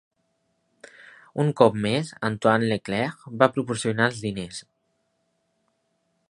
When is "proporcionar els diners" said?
3.59-4.65